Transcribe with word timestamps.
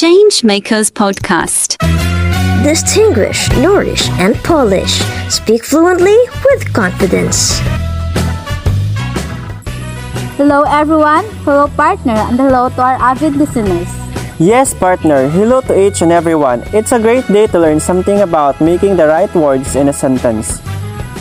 Changemakers 0.00 0.88
Podcast. 0.88 1.76
Distinguish, 2.64 3.52
nourish, 3.60 4.08
and 4.16 4.34
polish. 4.36 5.04
Speak 5.28 5.62
fluently 5.62 6.16
with 6.40 6.72
confidence. 6.72 7.60
Hello, 10.40 10.64
everyone. 10.64 11.28
Hello, 11.44 11.68
partner, 11.76 12.16
and 12.16 12.40
hello 12.40 12.70
to 12.70 12.80
our 12.80 12.96
avid 12.96 13.36
listeners. 13.36 13.92
Yes, 14.40 14.72
partner. 14.72 15.28
Hello 15.28 15.60
to 15.68 15.76
each 15.76 16.00
and 16.00 16.12
everyone. 16.12 16.64
It's 16.72 16.92
a 16.92 16.98
great 16.98 17.28
day 17.28 17.46
to 17.48 17.60
learn 17.60 17.78
something 17.78 18.24
about 18.24 18.58
making 18.58 18.96
the 18.96 19.04
right 19.04 19.28
words 19.34 19.76
in 19.76 19.92
a 19.92 19.92
sentence. 19.92 20.64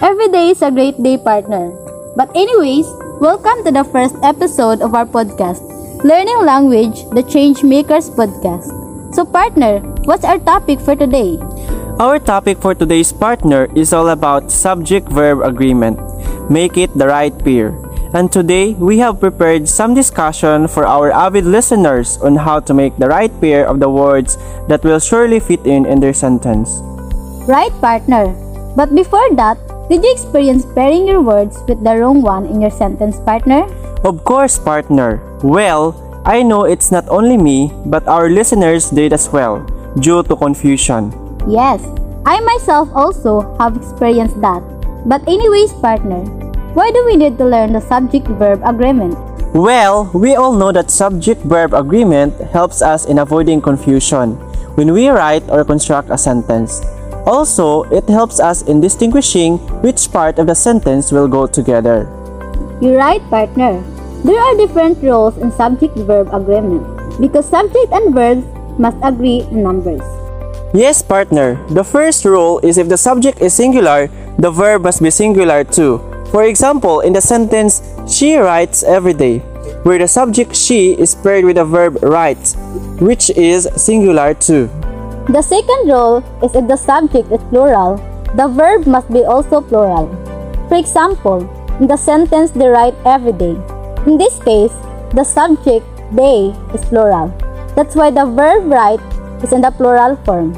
Every 0.00 0.28
day 0.28 0.50
is 0.54 0.62
a 0.62 0.70
great 0.70 0.94
day, 1.02 1.18
partner. 1.18 1.74
But, 2.14 2.30
anyways, 2.36 2.86
welcome 3.18 3.66
to 3.66 3.72
the 3.74 3.82
first 3.82 4.14
episode 4.22 4.80
of 4.80 4.94
our 4.94 5.06
podcast, 5.06 5.58
Learning 6.00 6.40
Language, 6.48 7.04
the 7.12 7.20
Change 7.20 7.60
Makers 7.62 8.08
Podcast. 8.08 8.72
So, 9.12 9.20
partner, 9.20 9.84
what's 10.08 10.24
our 10.24 10.38
topic 10.38 10.80
for 10.80 10.96
today? 10.96 11.36
Our 12.00 12.18
topic 12.18 12.56
for 12.56 12.74
today's 12.74 13.12
partner 13.12 13.68
is 13.76 13.92
all 13.92 14.08
about 14.08 14.50
subject 14.50 15.12
verb 15.12 15.44
agreement. 15.44 16.00
Make 16.48 16.80
it 16.80 16.88
the 16.96 17.04
right 17.04 17.36
pair. 17.44 17.76
And 18.16 18.32
today, 18.32 18.72
we 18.80 18.96
have 19.04 19.20
prepared 19.20 19.68
some 19.68 19.92
discussion 19.92 20.68
for 20.68 20.88
our 20.88 21.12
avid 21.12 21.44
listeners 21.44 22.16
on 22.24 22.34
how 22.34 22.60
to 22.60 22.72
make 22.72 22.96
the 22.96 23.12
right 23.12 23.30
pair 23.36 23.68
of 23.68 23.78
the 23.78 23.92
words 23.92 24.40
that 24.72 24.80
will 24.82 25.04
surely 25.04 25.38
fit 25.38 25.66
in 25.68 25.84
in 25.84 26.00
their 26.00 26.16
sentence. 26.16 26.80
Right, 27.44 27.76
partner. 27.84 28.32
But 28.72 28.94
before 28.96 29.28
that, 29.36 29.60
did 29.90 30.06
you 30.06 30.12
experience 30.14 30.62
pairing 30.70 31.02
your 31.02 31.20
words 31.20 31.58
with 31.66 31.82
the 31.82 31.90
wrong 31.98 32.22
one 32.22 32.46
in 32.46 32.62
your 32.62 32.70
sentence, 32.70 33.18
partner? 33.26 33.66
Of 34.06 34.22
course, 34.22 34.56
partner. 34.56 35.18
Well, 35.42 35.98
I 36.24 36.46
know 36.46 36.62
it's 36.62 36.92
not 36.92 37.08
only 37.08 37.36
me, 37.36 37.74
but 37.86 38.06
our 38.06 38.30
listeners 38.30 38.88
did 38.88 39.12
as 39.12 39.28
well, 39.34 39.66
due 39.98 40.22
to 40.22 40.36
confusion. 40.36 41.10
Yes, 41.50 41.82
I 42.24 42.38
myself 42.38 42.88
also 42.94 43.42
have 43.58 43.74
experienced 43.74 44.40
that. 44.40 44.62
But 45.10 45.26
anyways, 45.26 45.72
partner, 45.82 46.22
why 46.78 46.92
do 46.92 47.04
we 47.04 47.16
need 47.16 47.36
to 47.38 47.44
learn 47.44 47.72
the 47.72 47.80
subject-verb 47.80 48.62
agreement? 48.62 49.18
Well, 49.50 50.08
we 50.14 50.36
all 50.36 50.54
know 50.54 50.70
that 50.70 50.92
subject-verb 50.92 51.74
agreement 51.74 52.38
helps 52.54 52.80
us 52.80 53.06
in 53.06 53.18
avoiding 53.18 53.60
confusion 53.60 54.38
when 54.78 54.92
we 54.92 55.08
write 55.08 55.42
or 55.50 55.64
construct 55.64 56.10
a 56.10 56.18
sentence. 56.18 56.78
Also, 57.30 57.86
it 57.94 58.08
helps 58.10 58.40
us 58.40 58.62
in 58.66 58.80
distinguishing 58.80 59.62
which 59.86 60.10
part 60.10 60.40
of 60.40 60.48
the 60.48 60.54
sentence 60.54 61.12
will 61.12 61.28
go 61.28 61.46
together. 61.46 62.10
You're 62.82 62.98
right, 62.98 63.22
partner. 63.30 63.78
There 64.26 64.34
are 64.34 64.56
different 64.56 64.98
roles 65.00 65.38
in 65.38 65.52
subject-verb 65.52 66.34
agreement 66.34 66.82
because 67.20 67.48
subject 67.48 67.92
and 67.92 68.12
verbs 68.12 68.42
must 68.80 68.98
agree 69.04 69.46
in 69.46 69.62
numbers. 69.62 70.02
Yes, 70.74 71.02
partner. 71.02 71.54
The 71.70 71.84
first 71.84 72.24
rule 72.24 72.58
is 72.66 72.78
if 72.78 72.88
the 72.88 72.98
subject 72.98 73.40
is 73.40 73.54
singular, 73.54 74.10
the 74.38 74.50
verb 74.50 74.82
must 74.82 75.00
be 75.00 75.10
singular 75.10 75.62
too. 75.62 76.02
For 76.34 76.42
example, 76.50 76.98
in 76.98 77.12
the 77.12 77.20
sentence, 77.20 77.80
she 78.10 78.38
writes 78.38 78.82
every 78.82 79.14
day, 79.14 79.38
where 79.86 79.98
the 79.98 80.08
subject 80.08 80.56
she 80.56 80.98
is 80.98 81.14
paired 81.14 81.44
with 81.44 81.56
the 81.56 81.64
verb 81.64 82.02
write, 82.02 82.56
which 82.98 83.30
is 83.30 83.68
singular 83.76 84.34
too. 84.34 84.68
The 85.30 85.42
second 85.42 85.86
rule 85.86 86.26
is 86.42 86.56
if 86.58 86.66
the 86.66 86.74
subject 86.74 87.30
is 87.30 87.38
plural, 87.54 88.02
the 88.34 88.48
verb 88.48 88.88
must 88.88 89.06
be 89.14 89.22
also 89.22 89.60
plural. 89.60 90.10
For 90.66 90.74
example, 90.74 91.46
in 91.78 91.86
the 91.86 91.96
sentence 91.96 92.50
they 92.50 92.66
write 92.66 92.98
every 93.06 93.30
day. 93.38 93.54
In 94.10 94.18
this 94.18 94.42
case, 94.42 94.74
the 95.14 95.22
subject 95.22 95.86
they 96.10 96.50
is 96.74 96.82
plural. 96.90 97.30
That's 97.78 97.94
why 97.94 98.10
the 98.10 98.26
verb 98.26 98.66
write 98.66 98.98
is 99.38 99.52
in 99.52 99.62
the 99.62 99.70
plural 99.70 100.16
form. 100.26 100.50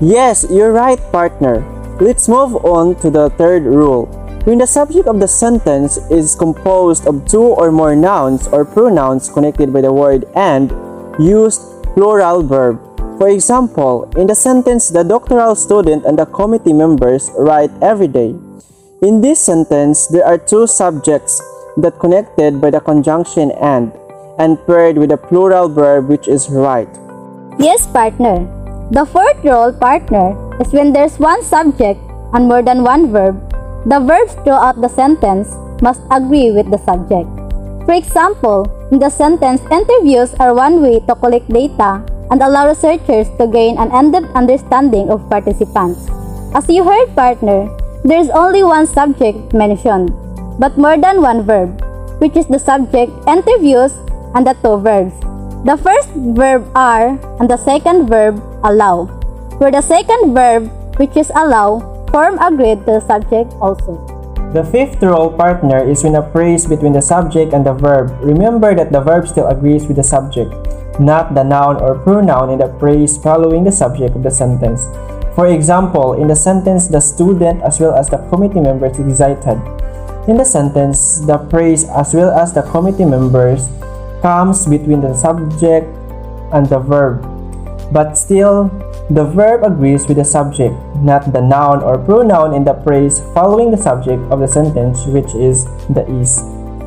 Yes, 0.00 0.46
you're 0.48 0.70
right, 0.70 1.02
partner. 1.10 1.66
Let's 1.98 2.28
move 2.28 2.54
on 2.62 2.94
to 3.02 3.10
the 3.10 3.30
third 3.30 3.64
rule. 3.64 4.06
When 4.46 4.58
the 4.58 4.70
subject 4.70 5.08
of 5.08 5.18
the 5.18 5.26
sentence 5.26 5.98
is 6.14 6.36
composed 6.36 7.08
of 7.08 7.26
two 7.26 7.42
or 7.42 7.72
more 7.72 7.96
nouns 7.96 8.46
or 8.46 8.64
pronouns 8.64 9.28
connected 9.28 9.72
by 9.72 9.80
the 9.80 9.92
word 9.92 10.30
and, 10.36 10.70
use 11.18 11.58
plural 11.98 12.44
verb. 12.44 12.93
For 13.18 13.28
example, 13.28 14.10
in 14.16 14.26
the 14.26 14.34
sentence, 14.34 14.88
the 14.90 15.04
doctoral 15.04 15.54
student 15.54 16.04
and 16.04 16.18
the 16.18 16.26
committee 16.26 16.72
members 16.72 17.30
write 17.38 17.70
every 17.80 18.08
day. 18.08 18.34
In 19.02 19.20
this 19.20 19.38
sentence, 19.38 20.08
there 20.08 20.26
are 20.26 20.36
two 20.36 20.66
subjects 20.66 21.38
that 21.76 22.00
connected 22.00 22.60
by 22.60 22.70
the 22.70 22.80
conjunction 22.80 23.52
and, 23.62 23.92
and 24.38 24.58
paired 24.66 24.98
with 24.98 25.10
the 25.10 25.16
plural 25.16 25.68
verb 25.68 26.08
which 26.08 26.26
is 26.26 26.50
write. 26.50 26.90
Yes, 27.58 27.86
partner. 27.86 28.50
The 28.90 29.06
fourth 29.06 29.44
role, 29.44 29.72
partner, 29.72 30.34
is 30.60 30.72
when 30.72 30.92
there's 30.92 31.18
one 31.18 31.42
subject 31.44 32.00
and 32.34 32.48
more 32.48 32.62
than 32.62 32.82
one 32.82 33.12
verb, 33.12 33.38
the 33.86 34.00
verbs 34.00 34.34
throughout 34.42 34.80
the 34.80 34.88
sentence 34.88 35.54
must 35.82 36.02
agree 36.10 36.50
with 36.50 36.68
the 36.70 36.78
subject. 36.82 37.30
For 37.86 37.94
example, 37.94 38.66
in 38.90 38.98
the 38.98 39.10
sentence, 39.10 39.62
interviews 39.70 40.34
are 40.40 40.52
one 40.52 40.82
way 40.82 40.98
to 41.06 41.14
collect 41.14 41.48
data 41.48 42.02
and 42.30 42.42
allow 42.42 42.68
researchers 42.68 43.28
to 43.38 43.46
gain 43.46 43.76
an 43.78 43.92
in-depth 43.92 44.30
understanding 44.34 45.10
of 45.10 45.28
participants. 45.28 46.08
As 46.54 46.68
you 46.68 46.84
heard, 46.84 47.14
partner, 47.14 47.68
there 48.04 48.20
is 48.20 48.30
only 48.30 48.62
one 48.62 48.86
subject 48.86 49.52
mentioned, 49.52 50.12
but 50.58 50.76
more 50.78 50.96
than 50.96 51.22
one 51.22 51.42
verb, 51.42 51.80
which 52.20 52.36
is 52.36 52.46
the 52.46 52.58
subject, 52.58 53.10
interviews, 53.26 53.92
and 54.34 54.46
the 54.46 54.54
two 54.62 54.78
verbs. 54.78 55.14
The 55.64 55.76
first 55.80 56.10
verb 56.36 56.68
are 56.76 57.16
and 57.40 57.48
the 57.48 57.56
second 57.56 58.08
verb 58.08 58.38
allow, 58.62 59.06
where 59.58 59.70
the 59.70 59.80
second 59.80 60.34
verb, 60.34 60.70
which 60.98 61.16
is 61.16 61.32
allow, 61.34 61.80
form 62.12 62.38
agreed 62.38 62.84
to 62.86 62.98
the 62.98 63.00
subject 63.00 63.52
also. 63.60 63.98
The 64.54 64.62
fifth 64.62 65.02
role 65.02 65.32
partner 65.32 65.82
is 65.82 66.04
when 66.04 66.14
a 66.14 66.22
phrase 66.30 66.66
between 66.66 66.92
the 66.92 67.02
subject 67.02 67.52
and 67.52 67.66
the 67.66 67.74
verb. 67.74 68.14
Remember 68.22 68.74
that 68.74 68.92
the 68.92 69.00
verb 69.00 69.26
still 69.26 69.48
agrees 69.48 69.88
with 69.88 69.96
the 69.96 70.04
subject, 70.04 70.52
not 70.98 71.34
the 71.34 71.42
noun 71.42 71.76
or 71.82 71.98
pronoun 71.98 72.50
in 72.50 72.58
the 72.58 72.72
phrase 72.78 73.18
following 73.18 73.64
the 73.64 73.72
subject 73.72 74.16
of 74.16 74.22
the 74.22 74.30
sentence. 74.30 74.82
For 75.34 75.48
example, 75.48 76.14
in 76.14 76.28
the 76.28 76.36
sentence, 76.36 76.86
the 76.86 77.00
student 77.00 77.62
as 77.62 77.80
well 77.80 77.94
as 77.94 78.08
the 78.08 78.18
committee 78.30 78.60
members 78.60 78.98
excited. 78.98 79.58
In 80.28 80.38
the 80.38 80.44
sentence, 80.44 81.18
the 81.20 81.38
phrase 81.50 81.84
as 81.90 82.14
well 82.14 82.30
as 82.30 82.54
the 82.54 82.62
committee 82.62 83.04
members 83.04 83.68
comes 84.22 84.64
between 84.64 85.00
the 85.00 85.12
subject 85.12 85.90
and 86.54 86.66
the 86.66 86.78
verb. 86.78 87.20
But 87.92 88.14
still, 88.14 88.70
the 89.10 89.24
verb 89.24 89.64
agrees 89.64 90.06
with 90.06 90.16
the 90.16 90.24
subject, 90.24 90.72
not 90.96 91.32
the 91.32 91.42
noun 91.42 91.82
or 91.82 91.98
pronoun 91.98 92.54
in 92.54 92.64
the 92.64 92.74
phrase 92.86 93.20
following 93.34 93.70
the 93.70 93.76
subject 93.76 94.22
of 94.30 94.40
the 94.40 94.48
sentence, 94.48 95.04
which 95.06 95.34
is 95.34 95.66
the 95.92 96.06
is. 96.08 96.40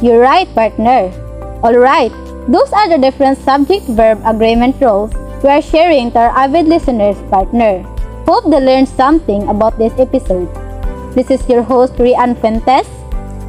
You're 0.00 0.22
right, 0.22 0.48
partner. 0.54 1.12
Alright, 1.60 2.14
those 2.48 2.72
are 2.72 2.88
the 2.88 2.96
different 2.96 3.36
subject-verb 3.44 4.24
agreement 4.24 4.74
roles 4.80 5.12
we 5.42 5.50
are 5.50 5.62
sharing 5.62 6.10
to 6.12 6.18
our 6.18 6.34
avid 6.34 6.66
listeners, 6.66 7.16
partner. 7.30 7.82
Hope 8.26 8.50
they 8.50 8.58
learned 8.58 8.88
something 8.88 9.46
about 9.48 9.78
this 9.78 9.92
episode. 9.98 10.48
This 11.14 11.30
is 11.30 11.46
your 11.48 11.62
host, 11.62 11.94
Rian 11.94 12.34
Fuentes. 12.40 12.88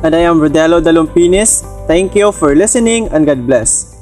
And 0.03 0.15
I 0.15 0.19
am 0.19 0.39
Rodelo 0.39 0.83
Dalumpines. 0.83 1.65
Thank 1.87 2.13
you 2.15 2.31
for 2.31 2.55
listening 2.55 3.07
and 3.09 3.25
God 3.25 3.47
bless. 3.47 3.98